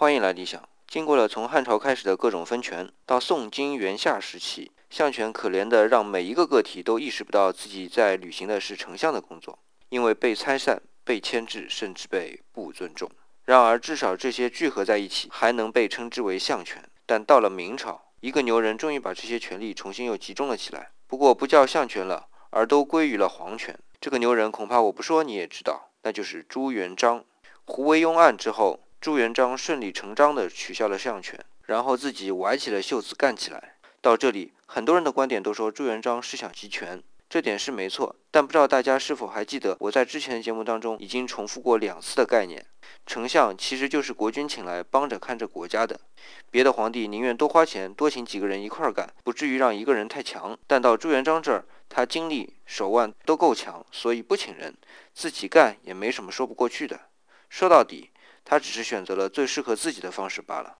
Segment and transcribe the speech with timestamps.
[0.00, 0.66] 欢迎来理想。
[0.88, 9.58] 经过了从汉朝开始的各种分权，到宋金元夏时期，相权可怜的让每一个个体都意识不到自己在履行的是丞相的工作，
[9.90, 13.10] 因为被拆散、被牵制，甚至被不尊重。
[13.44, 16.82] 然而，至少这些聚合在一起，还能被称之为相权。
[17.04, 23.78] 但到了明朝，一个牛人终于把这些权力重新又集中了起来，不过不叫相权了，而都归于了皇权。
[24.00, 27.22] 这个牛人恐怕我不说你也知道，那就是朱元璋。
[27.66, 28.80] 胡惟庸案之后。
[29.00, 33.76] 朱元璋顺理成章地取消了相权，然后自己挽起了袖子干起来。
[34.02, 38.14] 到这里，很多人的观点都说朱元璋思想集权，这点是没错。
[38.30, 42.66] 但不知道大家是否还记得，我在之前的节目当中已经重复过两次的概念：
[43.06, 45.98] 丞相其实就是国君请来帮着看着国家的。
[46.50, 50.58] 别的皇帝宁愿多花钱多请几个人一块儿干，不至于让一个人太强。
[50.66, 54.76] 但到朱元璋这儿，他精力手腕都够强，所以不请人，
[55.14, 57.00] 自己干也没什么说不过去的。
[57.48, 58.10] 说到底。
[58.44, 60.68] 他只是选择了最适合自己的方式罢了。